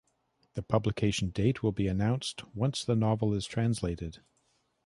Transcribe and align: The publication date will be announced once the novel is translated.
The 0.55 0.63
publication 0.63 1.29
date 1.29 1.61
will 1.61 1.73
be 1.73 1.85
announced 1.85 2.43
once 2.55 2.83
the 2.83 2.95
novel 2.95 3.35
is 3.35 3.45
translated. 3.45 4.19